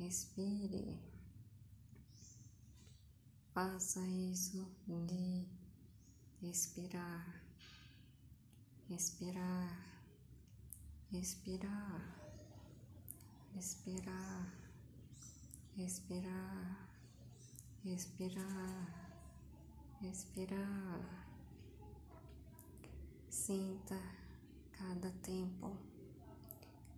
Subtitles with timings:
[0.00, 0.98] Respire.
[3.52, 5.46] Faça isso de
[6.40, 7.44] respirar,
[8.88, 9.76] respirar,
[11.12, 12.00] respirar,
[13.54, 14.54] respirar,
[15.76, 16.88] respirar,
[17.84, 18.96] respirar,
[20.00, 21.26] respirar.
[23.28, 24.00] Sinta
[24.72, 25.76] cada tempo,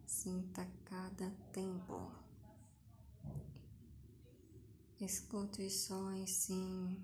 [0.07, 1.72] sinta cada tempo.
[5.05, 6.97] Escute os sons, sim.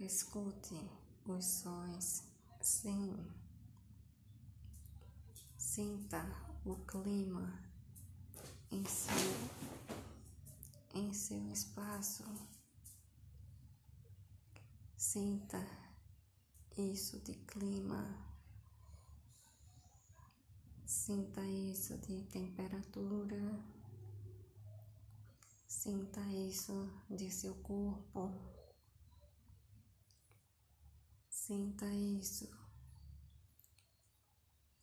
[0.00, 0.74] Escute
[1.24, 2.24] os sons,
[2.60, 3.14] sim.
[5.56, 6.20] Sinta
[6.64, 7.62] o clima
[8.72, 9.14] em seu,
[10.94, 12.24] em seu espaço.
[14.96, 15.64] Sinta
[16.76, 18.02] isso de clima.
[20.84, 23.47] Sinta isso de temperatura.
[25.80, 28.32] Sinta isso de seu corpo.
[31.30, 32.50] Sinta isso.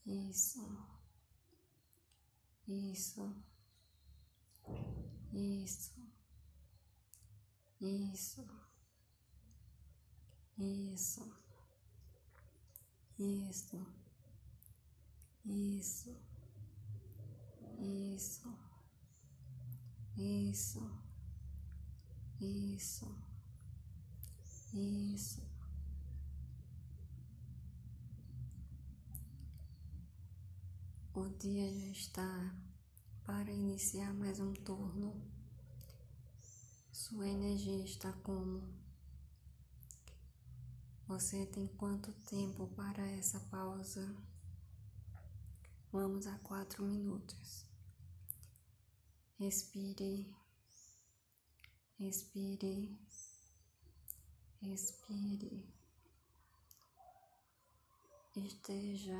[0.05, 0.63] Isso.
[2.65, 3.35] Isso.
[5.33, 5.93] Isso.
[7.81, 8.47] Isso.
[10.57, 11.43] Isso.
[13.19, 13.85] Isso.
[15.43, 16.17] Isso.
[17.81, 18.64] Isso.
[20.17, 20.79] Isso,
[22.39, 23.13] isso,
[24.73, 25.43] isso.
[31.13, 32.55] O dia já está
[33.25, 35.21] para iniciar mais um turno.
[36.93, 38.73] Sua energia está como?
[41.07, 44.15] Você tem quanto tempo para essa pausa?
[45.91, 47.74] Vamos a quatro minutos.
[49.37, 50.33] Respire,
[51.99, 52.97] respire,
[54.61, 55.75] respire.
[58.33, 59.19] Esteja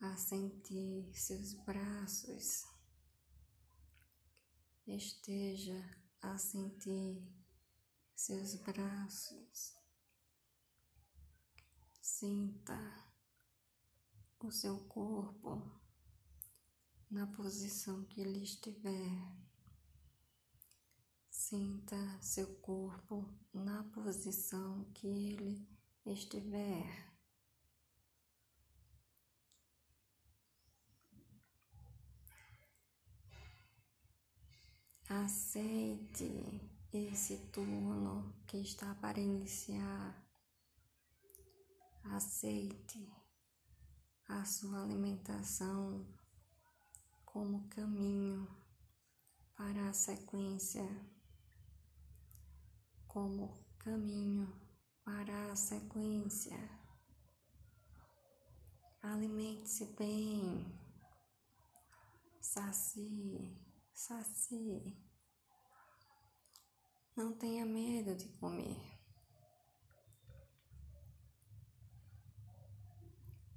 [0.00, 2.64] a sentir seus braços,
[4.86, 5.78] esteja
[6.22, 7.22] a sentir
[8.16, 9.76] seus braços.
[12.00, 12.78] Sinta
[14.40, 15.81] o seu corpo
[17.12, 19.10] na posição que ele estiver.
[21.28, 25.68] Sinta seu corpo na posição que ele
[26.06, 27.12] estiver.
[35.06, 40.26] Aceite esse turno que está para iniciar.
[42.04, 43.06] Aceite
[44.26, 46.21] a sua alimentação
[47.32, 48.46] como caminho
[49.56, 50.86] para a sequência,
[53.08, 54.52] como caminho
[55.02, 56.58] para a sequência.
[59.00, 60.78] Alimente-se bem,
[62.38, 63.58] sacie,
[63.94, 64.94] sacie.
[67.16, 68.92] Não tenha medo de comer.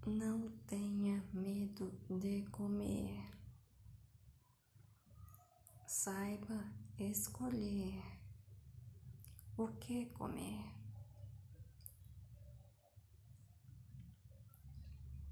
[0.06, 3.35] Não tenha medo de comer
[6.06, 6.64] saiba
[7.00, 8.00] escolher
[9.58, 10.72] o que comer.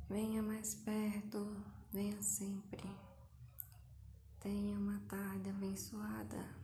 [0.10, 2.90] Venha mais perto, venha sempre.
[4.40, 6.63] Tenha uma tarde abençoada.